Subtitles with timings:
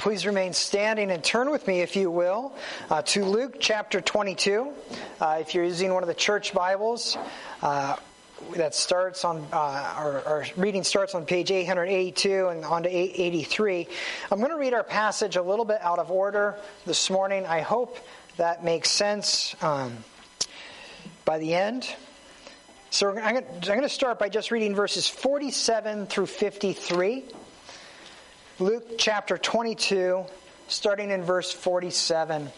[0.00, 2.52] Please remain standing and turn with me, if you will,
[2.90, 4.72] uh, to Luke chapter 22.
[5.20, 7.16] Uh, if you're using one of the church Bibles,
[7.62, 7.96] uh,
[8.56, 13.86] that starts on, uh, our, our, reading starts on page 882 and on to 883.
[14.32, 16.56] I'm going to read our passage a little bit out of order
[16.86, 17.46] this morning.
[17.46, 17.96] I hope
[18.36, 19.98] that makes sense um,
[21.24, 21.88] by the end.
[22.90, 27.24] So I'm going to start by just reading verses 47 through 53.
[28.60, 30.24] Luke chapter 22,
[30.68, 32.52] starting in verse 47.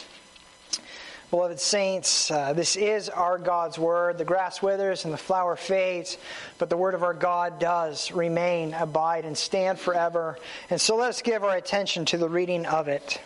[1.30, 4.18] Beloved saints, uh, this is our God's word.
[4.18, 6.18] The grass withers and the flower fades,
[6.58, 10.38] but the word of our God does remain, abide, and stand forever.
[10.68, 13.18] And so let us give our attention to the reading of it.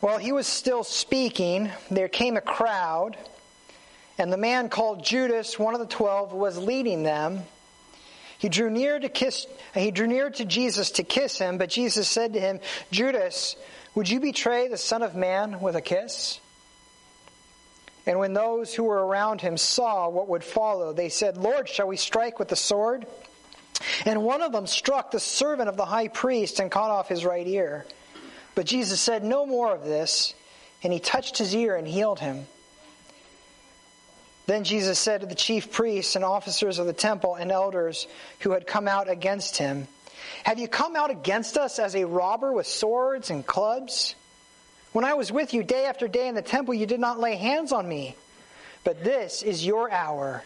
[0.00, 3.18] While he was still speaking, there came a crowd,
[4.16, 7.42] and the man called Judas, one of the twelve, was leading them.
[8.42, 12.08] He drew near to kiss, he drew near to Jesus to kiss him, but Jesus
[12.08, 12.58] said to him,
[12.90, 13.54] Judas,
[13.94, 16.40] would you betray the Son of Man with a kiss?
[18.04, 21.86] And when those who were around him saw what would follow, they said, Lord, shall
[21.86, 23.06] we strike with the sword?
[24.04, 27.24] And one of them struck the servant of the high priest and cut off his
[27.24, 27.86] right ear.
[28.56, 30.34] But Jesus said, No more of this.
[30.82, 32.48] And he touched his ear and healed him.
[34.46, 38.06] Then Jesus said to the chief priests and officers of the temple and elders
[38.40, 39.86] who had come out against him,
[40.44, 44.14] Have you come out against us as a robber with swords and clubs?
[44.92, 47.36] When I was with you day after day in the temple, you did not lay
[47.36, 48.16] hands on me.
[48.84, 50.42] But this is your hour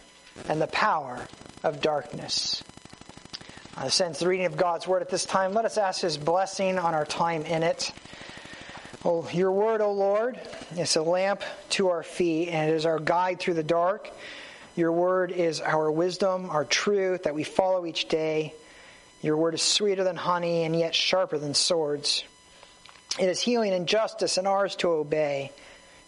[0.47, 1.27] and the power
[1.63, 2.63] of darkness.
[3.75, 6.79] Uh, since the reading of God's word at this time, let us ask his blessing
[6.79, 7.91] on our time in it.
[9.09, 10.37] Oh, your word, O Lord,
[10.75, 14.11] is a lamp to our feet and it is our guide through the dark.
[14.75, 18.53] Your word is our wisdom, our truth that we follow each day.
[19.21, 22.25] Your word is sweeter than honey and yet sharper than swords.
[23.17, 25.53] It is healing and justice and ours to obey.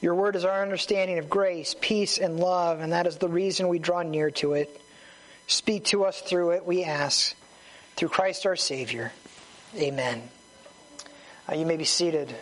[0.01, 3.69] Your word is our understanding of grace, peace, and love, and that is the reason
[3.69, 4.81] we draw near to it.
[5.47, 7.33] Speak to us through it, we ask.
[7.95, 9.13] Through Christ our Savior.
[9.77, 10.21] Amen.
[11.49, 12.35] Uh, you may be seated.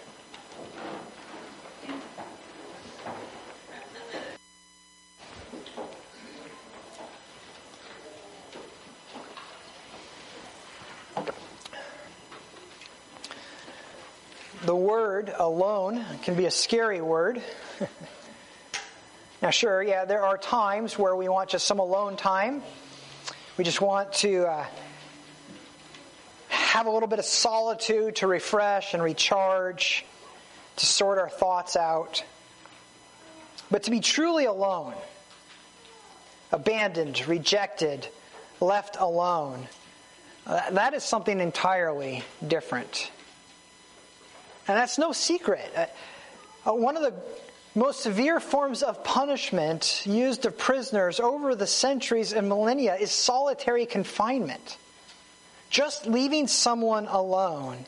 [14.87, 17.41] Word alone can be a scary word.
[19.41, 22.63] now, sure, yeah, there are times where we want just some alone time.
[23.57, 24.65] We just want to uh,
[26.47, 30.05] have a little bit of solitude to refresh and recharge,
[30.77, 32.23] to sort our thoughts out.
[33.69, 34.93] But to be truly alone,
[36.53, 38.07] abandoned, rejected,
[38.61, 39.67] left alone,
[40.45, 43.11] uh, that is something entirely different.
[44.67, 45.71] And that's no secret.
[45.75, 45.85] Uh,
[46.69, 47.13] uh, one of the
[47.73, 53.85] most severe forms of punishment used of prisoners over the centuries and millennia is solitary
[53.85, 54.77] confinement.
[55.69, 57.85] Just leaving someone alone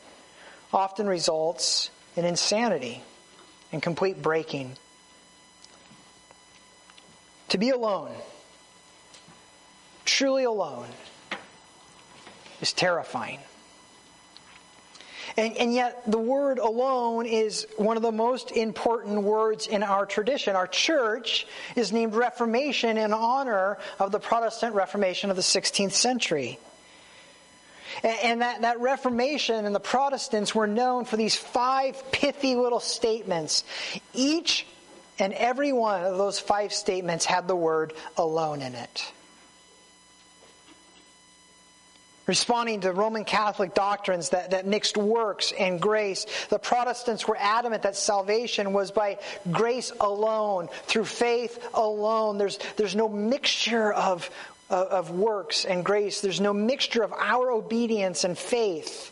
[0.72, 3.03] often results in insanity
[3.72, 4.75] and complete breaking.
[7.50, 8.12] To be alone,
[10.06, 10.88] truly alone,
[12.62, 13.39] is terrifying.
[15.38, 20.06] And, and, yet, the word alone is one of the most important words in our
[20.06, 20.56] tradition.
[20.56, 26.59] Our church is named Reformation in honor of the Protestant Reformation of the 16th century.
[28.03, 33.63] And, that, that Reformation and the Protestants were known for these five pithy little statements.
[34.13, 34.66] Each
[35.18, 39.12] and every one of those five statements had the word alone in it.
[42.29, 46.28] Responding to Roman Catholic doctrines that, that mixed works and grace.
[46.50, 49.17] The Protestants were adamant that salvation was by
[49.50, 52.38] grace alone, through faith alone.
[52.38, 54.29] There's, there's no mixture of,
[54.69, 59.12] of, of works and grace, there's no mixture of our obedience and faith.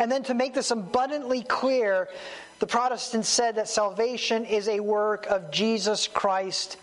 [0.00, 2.08] And then to make this abundantly clear,
[2.58, 6.78] the Protestants said that salvation is a work of Jesus Christ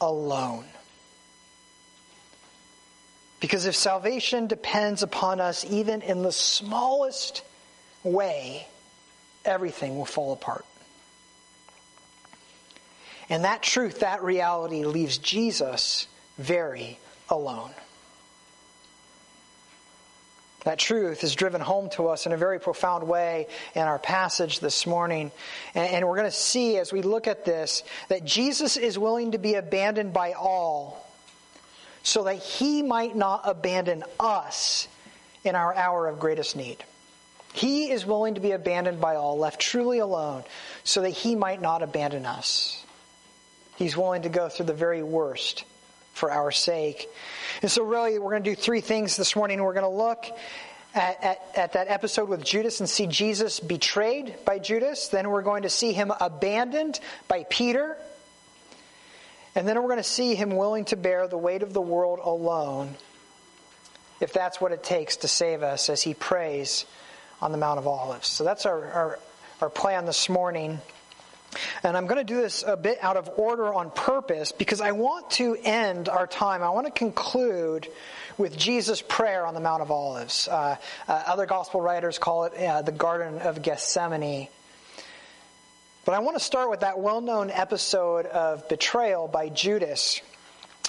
[0.00, 0.64] alone.
[3.42, 7.42] Because if salvation depends upon us even in the smallest
[8.04, 8.68] way,
[9.44, 10.64] everything will fall apart.
[13.28, 16.06] And that truth, that reality leaves Jesus
[16.38, 17.72] very alone.
[20.62, 24.60] That truth is driven home to us in a very profound way in our passage
[24.60, 25.32] this morning.
[25.74, 29.38] And, we're going to see as we look at this that Jesus is willing to
[29.38, 31.08] be abandoned by all
[32.02, 34.88] so that he might not abandon us
[35.44, 36.82] in our hour of greatest need.
[37.52, 40.44] He is willing to be abandoned by all, left truly alone,
[40.84, 42.82] so that he might not abandon us.
[43.76, 45.64] He's willing to go through the very worst
[46.14, 47.08] for our sake.
[47.60, 49.62] And so, really, we're going to do three things this morning.
[49.62, 50.24] We're going to look
[50.94, 55.08] at, at, at, that episode with Judas and see Jesus betrayed by Judas.
[55.08, 57.96] Then we're going to see him abandoned by Peter.
[59.54, 62.20] And then we're going to see him willing to bear the weight of the world
[62.22, 62.94] alone,
[64.20, 66.86] if that's what it takes to save us, as he prays
[67.40, 68.28] on the Mount of Olives.
[68.28, 69.18] So that's our, our,
[69.60, 70.80] our plan this morning.
[71.82, 74.92] And I'm going to do this a bit out of order on purpose because I
[74.92, 76.62] want to end our time.
[76.62, 77.88] I want to conclude
[78.38, 80.48] with Jesus' prayer on the Mount of Olives.
[80.48, 80.76] Uh,
[81.06, 84.48] uh, other gospel writers call it uh, the Garden of Gethsemane.
[86.04, 90.20] But I want to start with that well known episode of betrayal by Judas.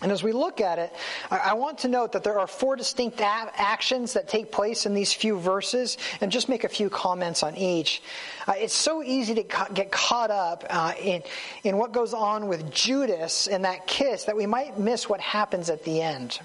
[0.01, 0.92] And as we look at it,
[1.30, 5.13] I want to note that there are four distinct actions that take place in these
[5.13, 8.01] few verses, and just make a few comments on each.
[8.48, 9.44] Uh, it's so easy to
[9.74, 11.21] get caught up uh, in,
[11.63, 15.69] in what goes on with Judas and that kiss that we might miss what happens
[15.69, 16.39] at the end.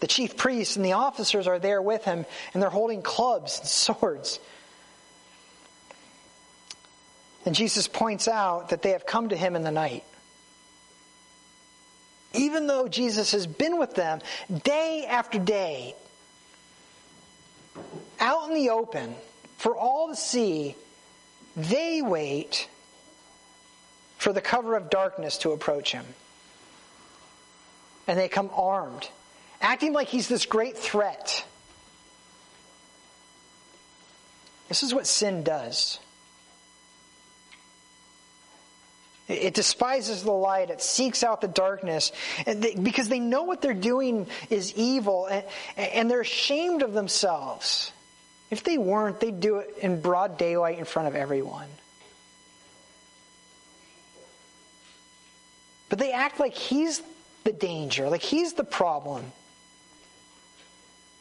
[0.00, 3.68] The chief priests and the officers are there with him, and they're holding clubs and
[3.98, 4.40] swords.
[7.44, 10.04] And Jesus points out that they have come to him in the night.
[12.32, 14.20] Even though Jesus has been with them
[14.64, 15.94] day after day,
[18.18, 19.14] out in the open,
[19.58, 20.74] for all to see,
[21.56, 22.68] they wait
[24.18, 26.04] for the cover of darkness to approach him.
[28.06, 29.08] And they come armed,
[29.60, 31.44] acting like he's this great threat.
[34.68, 35.98] This is what sin does.
[39.26, 40.68] It despises the light.
[40.68, 42.12] It seeks out the darkness
[42.44, 45.28] because they know what they're doing is evil
[45.76, 47.90] and they're ashamed of themselves.
[48.50, 51.68] If they weren't, they'd do it in broad daylight in front of everyone.
[55.88, 57.00] But they act like he's
[57.44, 59.24] the danger, like he's the problem.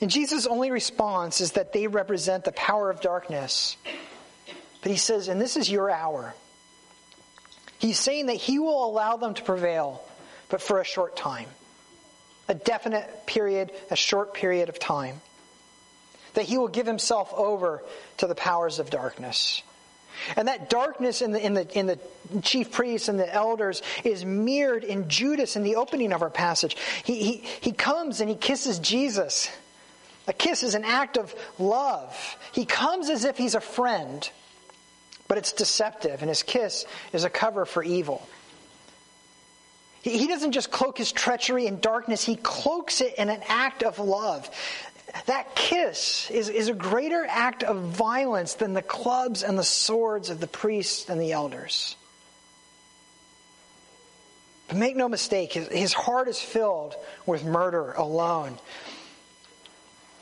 [0.02, 3.78] And Jesus' only response is that they represent the power of darkness.
[4.82, 6.36] But he says, and this is your hour.
[7.84, 10.02] He's saying that he will allow them to prevail,
[10.48, 11.50] but for a short time.
[12.48, 15.20] A definite period, a short period of time.
[16.36, 17.84] That he will give himself over
[18.20, 19.64] to the powers of darkness.
[20.38, 22.00] And that darkness in the, in the, in the
[22.42, 26.78] chief priests and the elders is mirrored in Judas in the opening of our passage.
[27.04, 29.50] He, he, he comes and he kisses Jesus.
[30.26, 32.38] A kiss is an act of love.
[32.54, 34.30] He comes as if he's a friend
[35.34, 38.22] but it's deceptive, and his kiss is a cover for evil.
[40.04, 43.98] He doesn't just cloak his treachery in darkness, he cloaks it in an act of
[43.98, 44.48] love.
[45.26, 50.30] That kiss is, is a greater act of violence than the clubs and the swords
[50.30, 51.96] of the priests and the elders.
[54.68, 56.96] But make no mistake, his, his heart is filled
[57.26, 58.60] with murder alone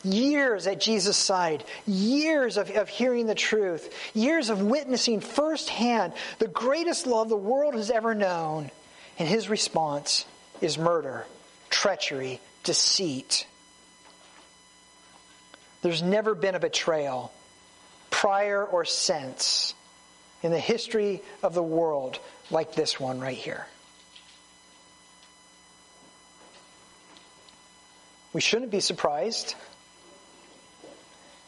[0.04, 6.48] years at Jesus' side, years of, of hearing the truth, years of witnessing firsthand the
[6.48, 8.72] greatest love the world has ever known.
[9.20, 10.26] And his response
[10.62, 11.26] is murder,
[11.70, 13.46] treachery, deceit.
[15.82, 17.32] There's never been a betrayal,
[18.10, 19.74] prior or since,
[20.44, 23.66] in the history of the world like this one right here.
[28.34, 29.56] We shouldn't be surprised.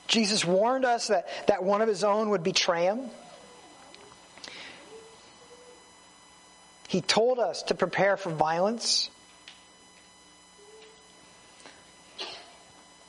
[0.08, 3.10] Jesus warned us that, that one of his own would betray him.
[6.88, 9.10] He told us to prepare for violence.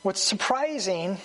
[0.02, 1.18] What's surprising,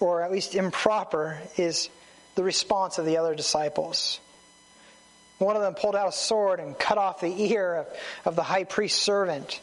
[0.00, 1.88] or at least improper, is
[2.34, 4.18] the response of the other disciples.
[5.38, 7.86] One of them pulled out a sword and cut off the ear of,
[8.24, 9.60] of the high priest's servant.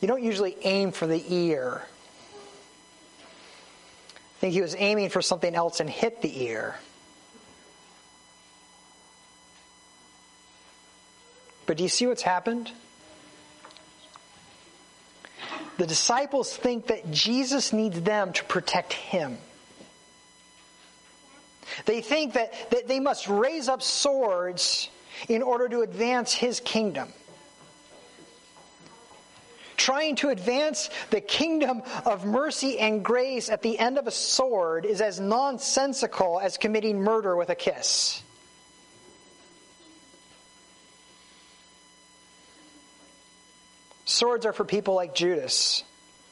[0.00, 1.82] You don't usually aim for the ear
[4.42, 6.74] think he was aiming for something else and hit the ear.
[11.64, 12.72] But do you see what's happened?
[15.78, 19.38] The disciples think that Jesus needs them to protect him.
[21.84, 24.90] They think that, that they must raise up swords
[25.28, 27.12] in order to advance his kingdom
[29.76, 34.84] trying to advance the kingdom of mercy and grace at the end of a sword
[34.84, 38.22] is as nonsensical as committing murder with a kiss.
[44.04, 45.84] Swords are for people like Judas,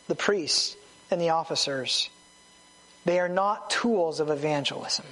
[0.06, 0.76] the priests,
[1.10, 2.10] and the officers.
[3.04, 5.06] They are not tools of evangelism.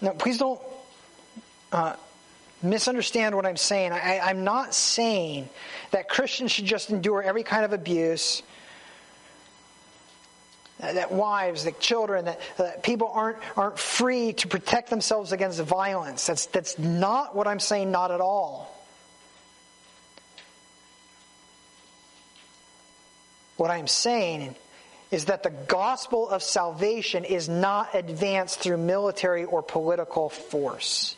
[0.00, 0.60] Now, please don't
[1.72, 1.96] uh,
[2.70, 3.92] misunderstand what I'm saying.
[3.92, 5.48] I, I'm not saying
[5.90, 8.42] that Christians should just endure every kind of abuse
[10.78, 16.26] that wives, that children, that, that, people aren't, aren't free to protect themselves against violence.
[16.26, 18.72] That's, that's not what I'm saying, not at all.
[23.56, 24.54] What I'm saying
[25.10, 31.16] is that the gospel of salvation is not advanced through military or political force.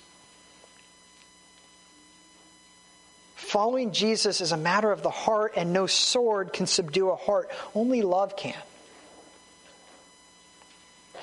[3.39, 7.49] Following Jesus is a matter of the heart, and no sword can subdue a heart.
[7.73, 8.57] Only love can.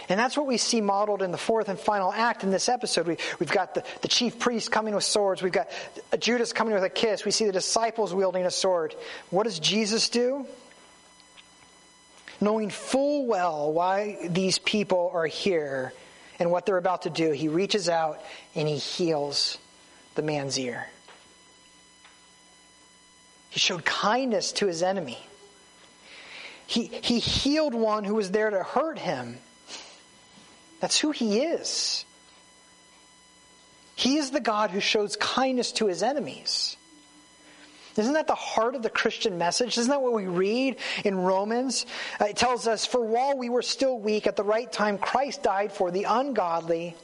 [0.08, 3.06] And that's what we see modeled in the fourth and final act in this episode.
[3.06, 5.44] We, have got the, the chief priest coming with swords.
[5.44, 5.68] We've got
[6.18, 7.26] Judas coming with a kiss.
[7.26, 8.96] We see the disciples wielding a sword.
[9.30, 10.48] What does Jesus do?
[12.40, 15.92] Knowing full well why these people are here
[16.40, 18.22] and what they're about to do, he reaches out
[18.56, 19.58] and he heals
[20.16, 20.88] the man's ear.
[23.56, 25.18] He showed kindness to his enemy.
[26.68, 29.38] He, he healed one who was there to hurt him.
[30.82, 32.04] That's who he is.
[33.96, 36.76] He is the God who shows kindness to his enemies.
[37.96, 39.78] Isn't that the heart of the Christian message?
[39.78, 41.86] Isn't that what we read in Romans?
[42.20, 45.44] Uh, it tells us, For while we were still weak, at the right time, Christ
[45.44, 46.98] died for the ungodly.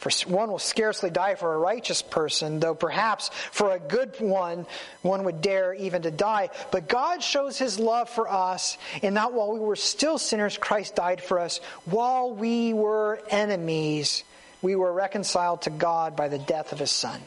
[0.00, 4.64] For one will scarcely die for a righteous person, though perhaps for a good one,
[5.02, 6.48] one would dare even to die.
[6.70, 10.94] But God shows his love for us in that while we were still sinners, Christ
[10.94, 11.58] died for us.
[11.84, 14.24] While we were enemies,
[14.62, 17.20] we were reconciled to God by the death of his Son.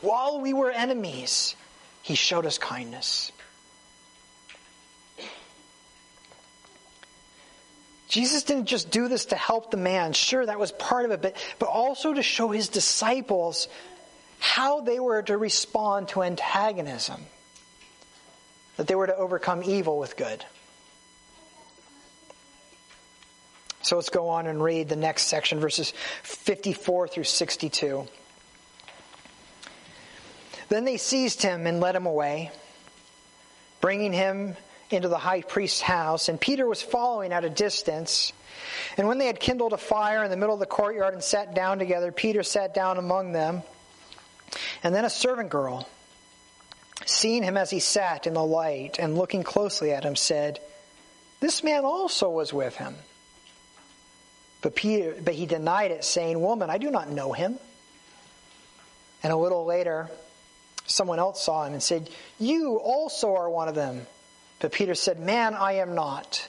[0.00, 1.56] While we were enemies,
[2.00, 3.32] he showed us kindness.
[8.08, 10.14] Jesus didn't just do this to help the man.
[10.14, 13.68] Sure, that was part of it, but, but also to show his disciples
[14.38, 17.20] how they were to respond to antagonism,
[18.76, 20.44] that they were to overcome evil with good.
[23.82, 28.06] So let's go on and read the next section, verses 54 through 62.
[30.68, 32.50] Then they seized him and led him away,
[33.80, 34.56] bringing him
[34.90, 38.32] into the high priest's house, and Peter was following at a distance.
[38.96, 41.54] And when they had kindled a fire in the middle of the courtyard and sat
[41.54, 43.62] down together, Peter sat down among them.
[44.82, 45.88] And then a servant girl,
[47.06, 50.58] seeing him as he sat in the light and looking closely at him, said,
[51.40, 52.94] This man also was with him.
[54.60, 57.58] But Peter, but he denied it, saying, Woman, I do not know him.
[59.22, 60.08] And a little later,
[60.86, 64.06] someone else saw him and said, You also are one of them.
[64.60, 66.48] But Peter said, Man, I am not.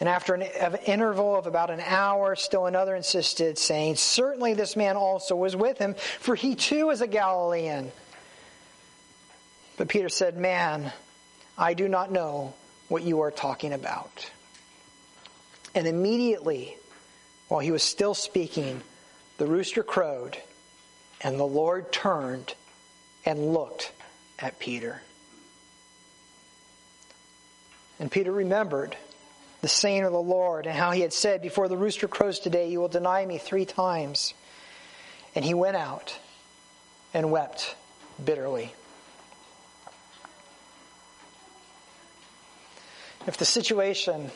[0.00, 0.42] And after an,
[0.86, 5.78] interval of about an hour, still another insisted, saying, Certainly this man also was with
[5.78, 7.90] him, for he too is a Galilean.
[9.76, 10.92] But Peter said, Man,
[11.56, 12.54] I do not know
[12.88, 14.30] what you are talking about.
[15.74, 16.76] And immediately,
[17.48, 18.82] while he was still speaking,
[19.38, 20.36] the rooster crowed,
[21.20, 22.54] and the Lord turned
[23.24, 23.92] and looked
[24.38, 25.02] at Peter.
[27.98, 28.96] And Peter remembered
[29.60, 32.68] the saying of the Lord and how he had said, Before the rooster crows today,
[32.68, 34.34] you will deny me three times.
[35.34, 36.18] And he went out
[37.12, 37.74] and wept
[38.24, 38.72] bitterly.
[43.26, 44.30] If the situation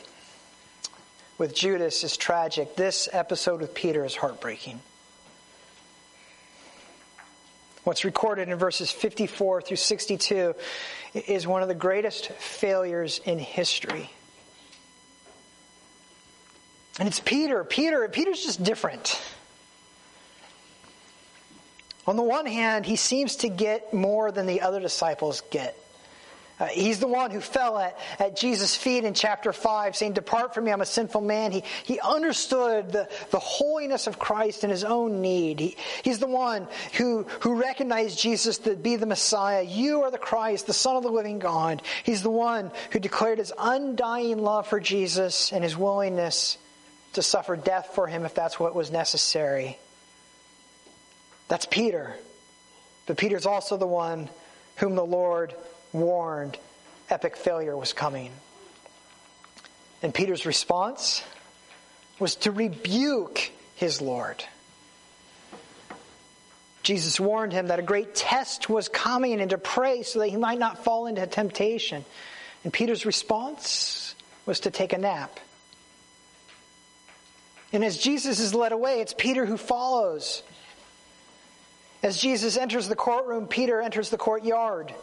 [1.37, 4.81] with Judas is tragic, this episode with Peter is heartbreaking.
[7.83, 10.55] What's recorded in verses 54 through 62
[11.13, 14.09] is one of the greatest failures in history.
[16.97, 17.63] And it's Peter.
[17.63, 19.19] Peter, Peter's just different.
[22.07, 25.77] On the one hand, he seems to get more than the other disciples get.
[26.63, 30.53] Uh, he's the one who fell at, at Jesus' feet in chapter 5, saying, Depart
[30.53, 31.51] from me, I'm a sinful man.
[31.51, 35.59] He, he understood the, the holiness of Christ and his own need.
[35.59, 39.61] He, he's the one who, who recognized Jesus to be the Messiah.
[39.61, 41.81] You are the Christ, the Son of the living God.
[42.05, 46.57] He's the one who declared his undying love for Jesus and his willingness
[47.11, 49.77] to suffer death for him if that's what was necessary.
[51.49, 52.15] That's Peter.
[53.05, 54.29] But Peter's also the one
[54.77, 55.53] whom the Lord
[55.93, 56.57] warned
[57.09, 58.31] epic failure was coming.
[60.01, 61.23] And Peter's response
[62.19, 64.43] was to rebuke his Lord.
[66.83, 70.35] Jesus warned him that a great test was coming and to pray so that he
[70.35, 72.03] might not fall into temptation.
[72.65, 75.39] And Peter's response was to take a nap.
[77.71, 80.43] And as Jesus is led away, it's Peter who follows.
[82.03, 84.93] As Jesus enters the courtroom, Peter enters the courtyard.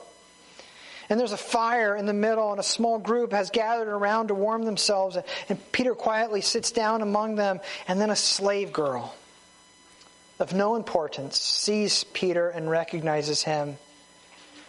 [1.10, 4.34] And there's a fire in the middle, and a small group has gathered around to
[4.34, 5.18] warm themselves.
[5.48, 9.14] And Peter quietly sits down among them, and then a slave girl
[10.38, 13.76] of no importance sees Peter and recognizes him.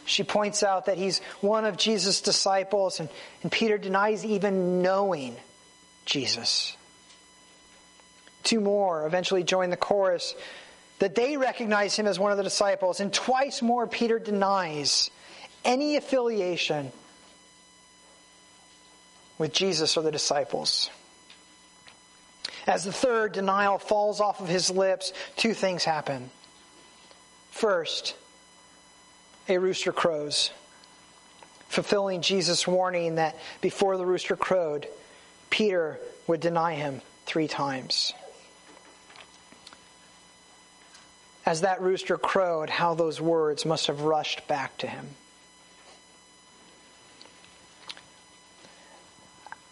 [0.05, 3.07] She points out that he's one of Jesus' disciples, and,
[3.43, 5.37] and Peter denies even knowing
[6.05, 6.75] Jesus.
[8.41, 10.33] Two more eventually join the chorus
[10.97, 15.11] that they recognize him as one of the disciples, and twice more Peter denies
[15.63, 16.91] any affiliation
[19.37, 20.89] with Jesus or the disciples.
[22.67, 26.29] As the third denial falls off of his lips, two things happen.
[27.49, 28.15] First,
[29.49, 30.51] a rooster crows,
[31.69, 34.87] fulfilling Jesus' warning that before the rooster crowed,
[35.49, 38.13] Peter would deny him three times.
[41.45, 45.09] As that rooster crowed, how those words must have rushed back to him.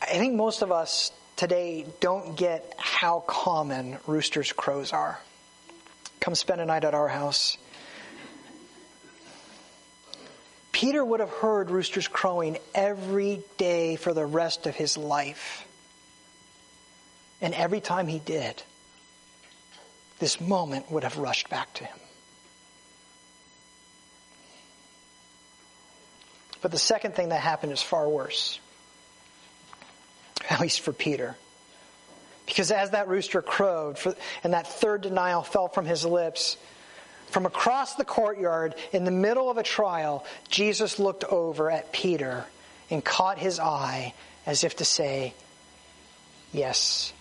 [0.10, 5.20] I think most of us today don't get how common roosters' crows are.
[6.20, 7.58] Come spend a night at our house.
[10.72, 15.68] Peter would have heard roosters crowing every day for the rest of his life.
[17.40, 18.64] And every time he did,
[20.18, 21.98] this moment would have rushed back to him.
[26.62, 28.60] But the second thing that happened is far worse,
[30.50, 31.36] at least for Peter.
[32.46, 33.98] Because as that rooster crowed
[34.44, 36.58] and that third denial fell from his lips,
[37.28, 42.46] from across the courtyard in the middle of a trial, Jesus looked over at Peter
[42.90, 44.16] and caught his eye
[44.48, 45.36] as if to say,
[46.52, 47.14] Yes,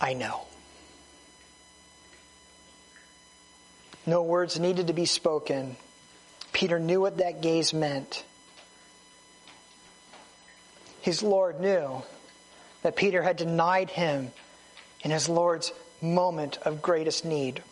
[0.00, 0.46] I know.
[4.06, 5.76] No words needed to be spoken.
[6.54, 8.24] Peter knew what that gaze meant.
[11.02, 12.02] His Lord knew
[12.84, 14.30] that Peter had denied him
[15.00, 17.62] in his Lord's moment of greatest need.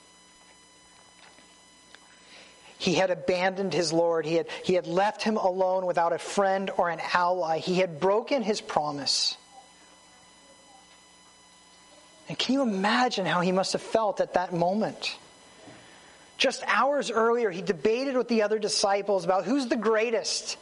[2.78, 4.24] He had abandoned his Lord.
[4.24, 7.58] He had, he had left him alone without a friend or an ally.
[7.58, 9.36] He had broken his promise.
[12.30, 15.18] And can you imagine how he must have felt at that moment?
[16.42, 20.56] Just hours earlier, he debated with the other disciples about who's the greatest.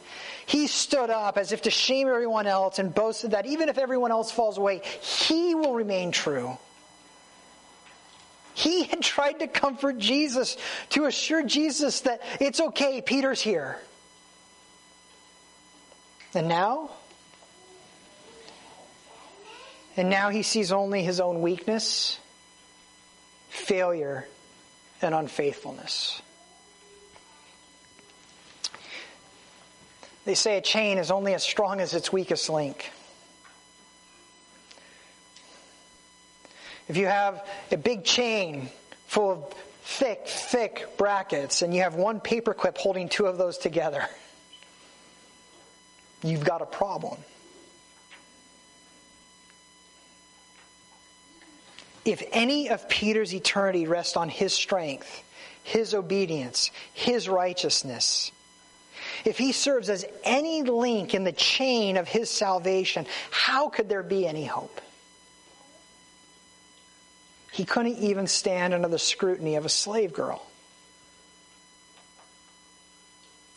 [0.45, 4.11] He stood up as if to shame everyone else and boasted that even if everyone
[4.11, 6.55] else falls away, he will remain true.
[8.53, 10.55] He had tried to comfort Jesus,
[10.91, 13.79] to assure Jesus that it's okay, Peter's here.
[16.35, 16.91] And now?
[19.97, 22.19] And now he sees only his own weakness,
[23.49, 24.27] failure,
[25.01, 26.21] and unfaithfulness.
[30.25, 32.91] They say a chain is only as strong as its weakest link.
[36.87, 38.69] If you have a big chain
[39.07, 44.05] full of thick, thick brackets and you have one paperclip holding two of those together,
[46.23, 47.17] you've got a problem.
[52.03, 55.23] If any of Peter's eternity rests on his strength,
[55.63, 58.31] his obedience, his righteousness,
[59.23, 64.03] if he serves as any link in the chain of his salvation, how could there
[64.03, 64.81] be any hope?
[67.51, 70.45] He couldn't even stand under the scrutiny of a slave girl.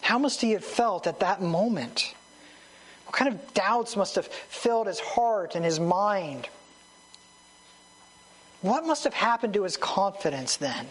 [0.00, 2.14] How must he have felt at that moment?
[3.07, 6.48] What kind of doubts must have filled his heart and his mind?
[8.64, 10.87] What must have happened to his confidence then?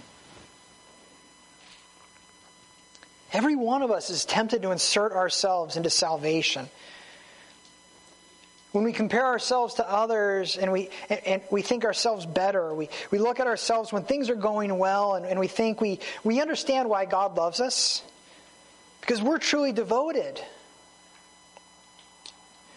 [3.32, 6.70] Every one of us is tempted to insert ourselves into salvation.
[8.74, 12.90] When we compare ourselves to others and we, and, and we think ourselves better, we,
[13.10, 16.42] we look at ourselves when things are going well and, and we think we, we
[16.42, 18.04] understand why God loves us
[19.02, 20.40] because we're truly devoted.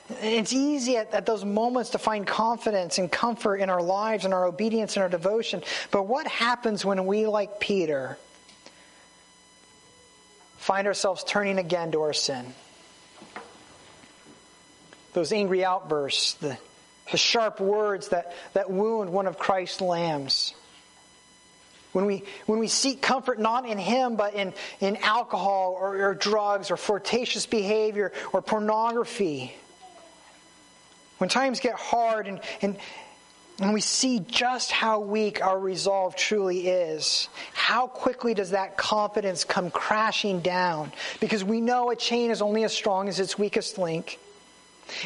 [0.09, 4.33] It's easy at, at, those moments to find confidence and comfort in our lives and
[4.33, 5.63] our obedience and our devotion.
[5.91, 8.17] But what happens when we, like Peter,
[10.59, 12.55] find ourselves turning again to our sin?
[15.13, 16.57] Those angry outbursts, the,
[17.11, 20.55] the sharp words that, that wound one of Christ's lambs.
[21.93, 26.15] When we, when we seek comfort not in Him, but in, in alcohol or, or
[26.15, 29.57] drugs or flirtatious behavior or pornography.
[31.19, 32.77] When times get hard and, and,
[33.61, 39.45] and we see just how weak our resolve truly is, how quickly does that confidence
[39.45, 40.93] come crashing down?
[41.21, 44.19] Because we know a chain is only as strong as its weakest link.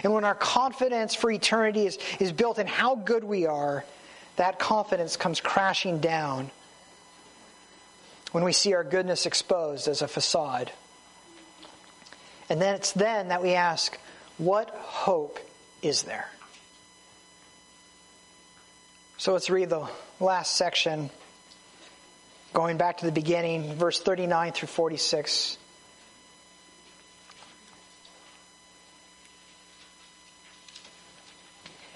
[0.03, 3.85] And when our confidence for eternity is, is built in how good we are,
[4.37, 6.51] that confidence comes crashing down
[8.33, 10.71] when we see our goodness exposed as a facade.
[12.49, 13.99] And then it's then that we ask,
[14.39, 15.39] what hope
[15.83, 16.29] is there?
[19.19, 19.87] So let's read the
[20.19, 21.11] last section,
[22.55, 25.59] going back to the beginning, verse 39 through 46.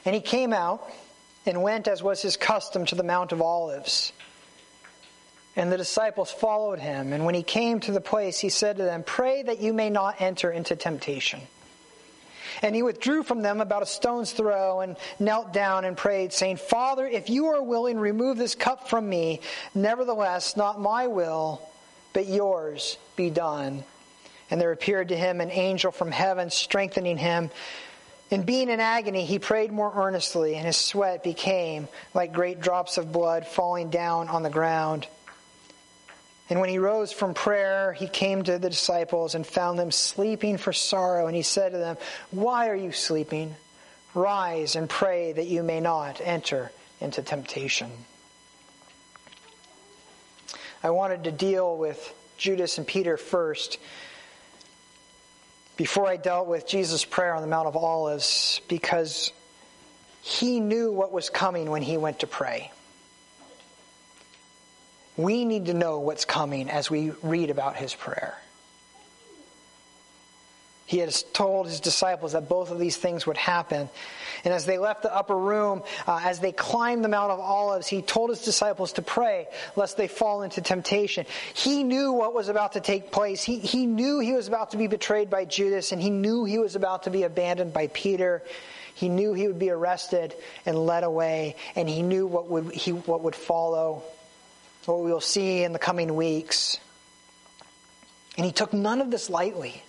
[0.04, 0.86] And he came out
[1.46, 4.12] and went, as was his custom, to the Mount of Olives.
[5.56, 7.12] And the disciples followed him.
[7.12, 9.88] And when he came to the place, he said to them, Pray that you may
[9.88, 11.40] not enter into temptation.
[12.62, 16.56] And he withdrew from them about a stone's throw and knelt down and prayed, saying,
[16.56, 19.40] Father, if you are willing, remove this cup from me.
[19.74, 21.60] Nevertheless, not my will,
[22.12, 23.84] but yours be done.
[24.50, 27.50] And there appeared to him an angel from heaven, strengthening him.
[28.30, 32.98] And being in agony, he prayed more earnestly, and his sweat became like great drops
[32.98, 35.06] of blood falling down on the ground.
[36.50, 40.58] And when he rose from prayer, he came to the disciples and found them sleeping
[40.58, 41.26] for sorrow.
[41.26, 41.96] And he said to them,
[42.30, 43.54] Why are you sleeping?
[44.14, 47.90] Rise and pray that you may not enter into temptation.
[50.82, 53.78] I wanted to deal with Judas and Peter first
[55.76, 59.32] before I dealt with Jesus' prayer on the Mount of Olives because
[60.20, 62.70] he knew what was coming when he went to pray.
[65.16, 68.36] We need to know what's coming as we read about his prayer.
[70.86, 73.88] He had told his disciples that both of these things would happen.
[74.44, 77.86] And as they left the upper room, uh, as they climbed the Mount of Olives,
[77.86, 81.24] he told his disciples to pray lest they fall into temptation.
[81.54, 83.42] He knew what was about to take place.
[83.42, 86.58] He, he knew he was about to be betrayed by Judas, and he knew he
[86.58, 88.42] was about to be abandoned by Peter.
[88.94, 90.34] He knew he would be arrested
[90.66, 94.02] and led away, and he knew what would, he, what would follow
[94.86, 96.78] what we will see in the coming weeks.
[98.36, 99.82] And he took none of this lightly.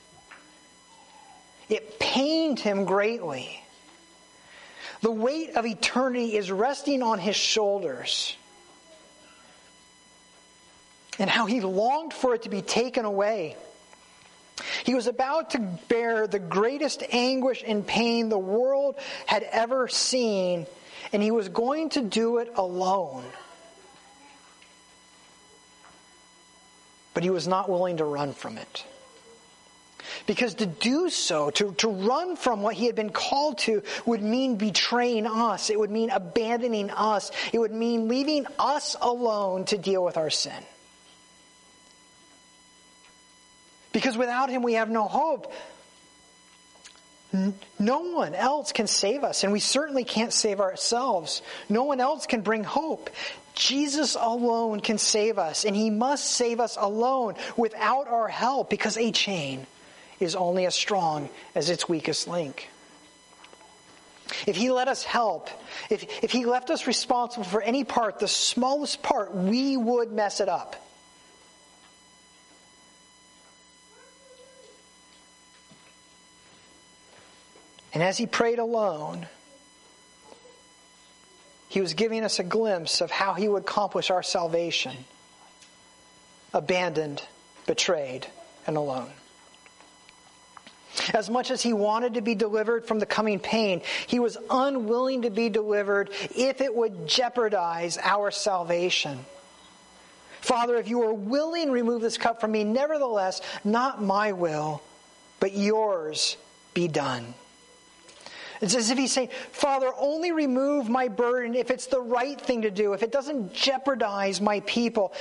[1.69, 3.61] It pained him greatly.
[5.01, 8.35] The weight of eternity is resting on his shoulders.
[11.17, 13.55] And how he longed for it to be taken away.
[14.83, 20.67] He was about to bear the greatest anguish and pain the world had ever seen,
[21.11, 23.25] and he was going to do it alone.
[27.15, 28.85] But he was not willing to run from it.
[30.27, 34.21] Because to do so, to, to run from what he had been called to, would
[34.21, 35.69] mean betraying us.
[35.69, 37.31] It would mean abandoning us.
[37.53, 40.61] It would mean leaving us alone to deal with our sin.
[43.93, 45.51] Because without him, we have no hope.
[47.79, 51.41] No one else can save us, and we certainly can't save ourselves.
[51.69, 53.09] No one else can bring hope.
[53.53, 58.97] Jesus alone can save us, and he must save us alone without our help because
[58.97, 59.65] a chain
[60.19, 62.69] is only as strong as its weakest link.
[64.47, 65.49] If he let us help,
[65.89, 70.39] if, if he left us responsible for any part, the smallest part, we would mess
[70.39, 70.75] it up.
[77.95, 79.25] And as he prayed alone,
[81.69, 84.95] he was giving us a glimpse of how he would accomplish our salvation
[86.53, 87.21] abandoned,
[87.65, 88.27] betrayed,
[88.67, 89.09] and alone.
[91.13, 95.23] As much as he wanted to be delivered from the coming pain, he was unwilling
[95.23, 99.25] to be delivered if it would jeopardize our salvation.
[100.41, 102.63] Father, if you are willing, remove this cup from me.
[102.63, 104.81] Nevertheless, not my will,
[105.39, 106.37] but yours
[106.73, 107.33] be done.
[108.61, 112.63] It's as if he's saying, Father, only remove my burden if it's the right thing
[112.63, 115.13] to do, if it doesn't jeopardize my people.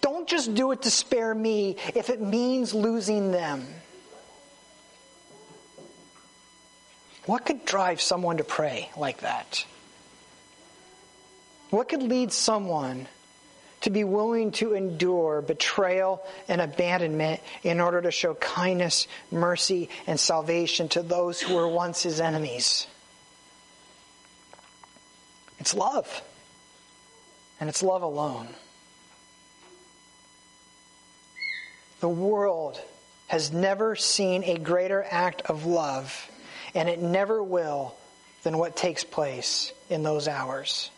[0.00, 3.66] Don't just do it to spare me if it means losing them.
[7.26, 9.64] What could drive someone to pray like that?
[11.70, 13.06] What could lead someone
[13.82, 20.20] to be willing to endure betrayal and abandonment in order to show kindness, mercy, and
[20.20, 22.86] salvation to those who were once his enemies.
[25.58, 26.22] It's love.
[27.60, 28.48] And it's love alone.
[32.00, 32.80] The world
[33.26, 36.30] has never seen a greater act of love,
[36.74, 37.94] and it never will,
[38.42, 40.90] than what takes place in those hours.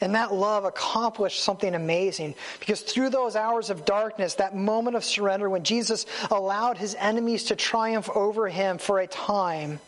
[0.00, 5.04] And that love accomplished something amazing because through those hours of darkness, that moment of
[5.04, 9.78] surrender when Jesus allowed his enemies to triumph over him for a time,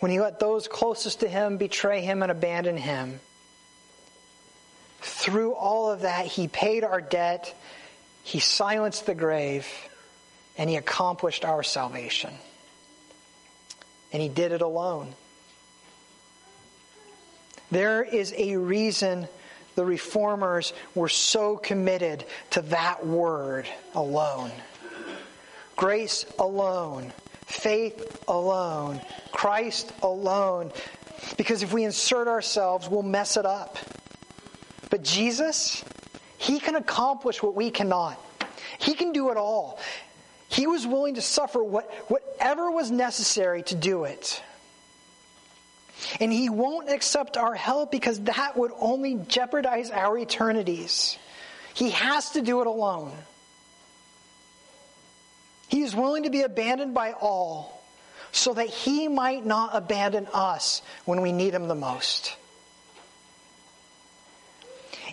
[0.00, 3.20] when he let those closest to him betray him and abandon him,
[5.00, 7.54] through all of that, he paid our debt,
[8.24, 9.68] he silenced the grave,
[10.58, 12.34] and he accomplished our salvation.
[14.12, 15.14] And he did it alone.
[17.70, 19.28] There is a reason
[19.74, 24.50] the reformers were so committed to that word alone.
[25.76, 27.12] Grace alone,
[27.44, 29.00] faith alone,
[29.32, 30.72] Christ alone.
[31.36, 33.78] Because if we insert ourselves, we'll mess it up.
[34.90, 35.84] But Jesus,
[36.38, 38.18] He can accomplish what we cannot.
[38.78, 39.78] He can do it all.
[40.48, 44.42] He was willing to suffer what, whatever was necessary to do it.
[46.20, 51.18] And He won't accept our help because that would only jeopardize our eternities.
[51.74, 53.12] He has to do it alone.
[55.68, 57.82] He is willing to be abandoned by all
[58.32, 62.36] so that He might not abandon us when we need Him the most.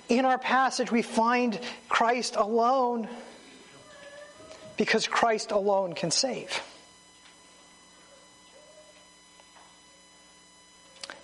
[0.10, 3.08] In our passage, we find Christ alone
[4.78, 6.62] because Christ alone can save.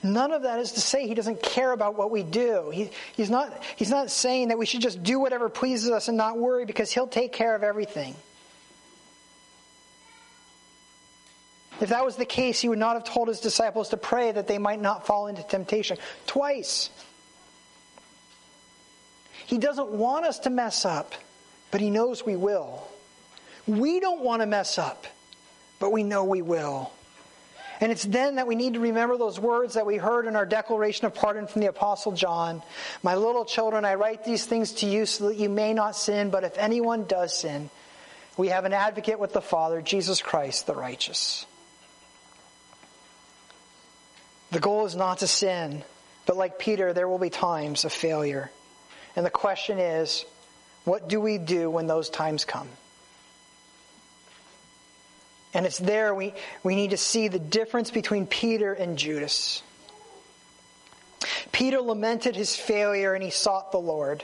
[0.02, 2.70] None of that is to say he doesn't care about what we do.
[2.70, 6.18] He, he's, not, he's not saying that we should just do whatever pleases us and
[6.18, 8.16] not worry because he'll take care of everything.
[11.82, 14.48] If that was the case, he would not have told his disciples to pray that
[14.48, 15.98] they might not fall into temptation.
[16.28, 16.90] Twice.
[19.48, 21.14] He doesn't want us to mess up,
[21.72, 22.88] but he knows we will.
[23.66, 25.08] We don't want to mess up,
[25.80, 26.92] but we know we will.
[27.82, 30.46] And it's then that we need to remember those words that we heard in our
[30.46, 32.62] declaration of pardon from the Apostle John
[33.04, 36.30] My little children, I write these things to you so that you may not sin,
[36.30, 37.70] but if anyone does sin,
[38.38, 41.46] we have an advocate with the Father, Jesus Christ the righteous.
[44.52, 45.84] The goal is not to sin,
[46.26, 48.52] but like Peter, there will be times of failure.
[49.16, 50.26] And the question is,
[50.86, 52.68] what do we do when those times come?
[55.54, 56.34] And it's there we,
[56.64, 59.64] we need to see the difference between Peter and Judas.
[61.52, 64.24] Peter lamented his failure and he sought the Lord.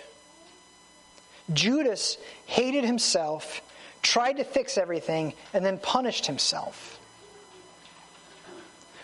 [1.51, 3.61] Judas hated himself,
[4.01, 6.99] tried to fix everything, and then punished himself.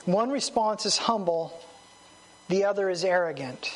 [0.05, 1.60] One response is humble,
[2.49, 3.69] the other is arrogant.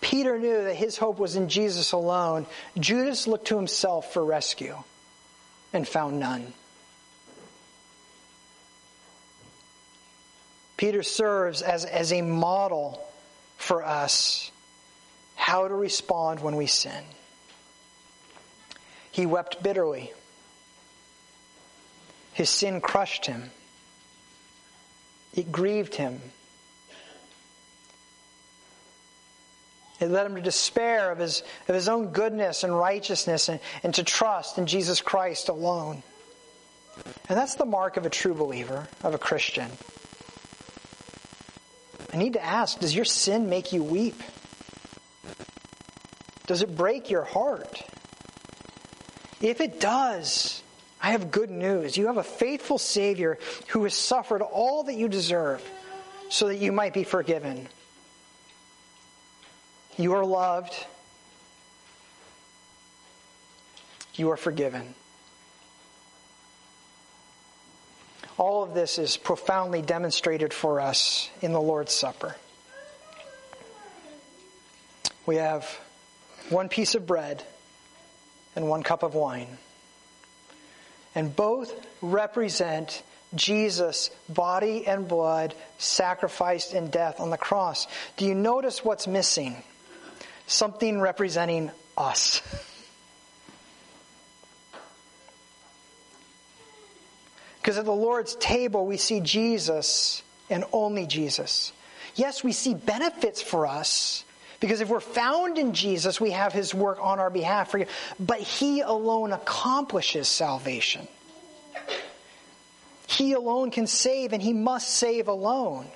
[0.00, 2.46] Peter knew that his hope was in Jesus alone.
[2.78, 4.76] Judas looked to himself for rescue
[5.72, 6.52] and found none.
[10.78, 13.04] Peter serves as, as a model
[13.58, 14.50] for us
[15.34, 17.04] how to respond when we sin.
[19.10, 20.12] He wept bitterly.
[22.32, 23.50] His sin crushed him.
[25.34, 26.20] It grieved him.
[30.00, 33.92] It led him to despair of his, of his own goodness and righteousness and, and
[33.96, 36.04] to trust in Jesus Christ alone.
[37.28, 39.68] And that's the mark of a true believer, of a Christian.
[42.12, 44.20] I need to ask does your sin make you weep?
[46.46, 47.82] Does it break your heart?
[49.40, 50.62] If it does,
[51.00, 51.96] I have good news.
[51.96, 55.62] You have a faithful Savior who has suffered all that you deserve
[56.28, 57.68] so that you might be forgiven.
[59.96, 60.74] You are loved.
[64.14, 64.94] You are forgiven.
[68.38, 72.36] All of this is profoundly demonstrated for us in the Lord's Supper.
[75.26, 75.68] We have
[76.48, 77.42] one piece of bread
[78.54, 79.58] and one cup of wine.
[81.14, 83.02] And both represent
[83.34, 87.88] Jesus' body and blood sacrificed in death on the cross.
[88.16, 89.56] Do you notice what's missing?
[90.46, 92.40] Something representing us.
[97.68, 101.70] Because at the Lord's table, we see Jesus and only Jesus.
[102.14, 104.24] Yes, we see benefits for us.
[104.58, 107.70] Because if we're found in Jesus, we have his work on our behalf.
[107.70, 107.86] For you.
[108.18, 111.06] But he alone accomplishes salvation.
[113.06, 115.88] He alone can save, and he must save alone.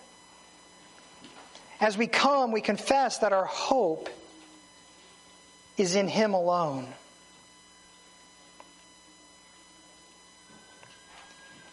[1.81, 4.11] As we come, we confess that our hope
[5.79, 6.87] is in Him alone.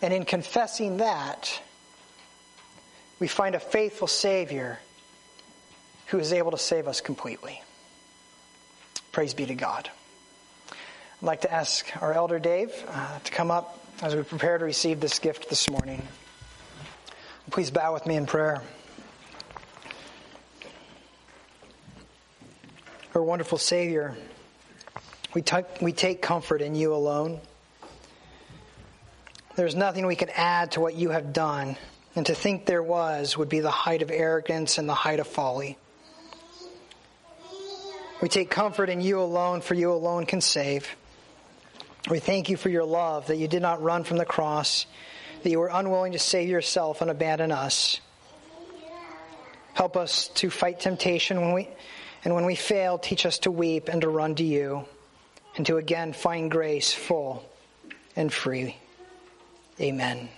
[0.02, 1.62] And in confessing that,
[3.20, 4.80] we find a faithful Savior
[6.08, 7.62] who is able to save us completely.
[9.12, 9.90] Praise be to God.
[10.72, 14.66] I'd like to ask our elder Dave uh, to come up as we prepare to
[14.66, 16.02] receive this gift this morning.
[17.52, 18.62] Please bow with me in prayer.
[23.14, 24.16] Our wonderful Savior,
[25.34, 27.42] we, t- we take comfort in you alone.
[29.60, 31.76] There's nothing we can add to what you have done,
[32.16, 35.28] and to think there was would be the height of arrogance and the height of
[35.28, 35.78] folly.
[38.22, 40.88] We take comfort in you alone, for you alone can save.
[42.10, 44.86] We thank you for your love, that you did not run from the cross,
[45.44, 48.00] that you were unwilling to save yourself and abandon us.
[49.74, 51.68] Help us to fight temptation when we,
[52.24, 54.86] and when we fail, teach us to weep and to run to you,
[55.58, 57.44] and to again find grace full
[58.16, 58.78] and free.
[59.82, 60.30] Amen.